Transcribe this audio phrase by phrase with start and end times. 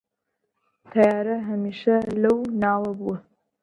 [0.91, 3.15] تەیارە هەمیشە لەو ناوە بوو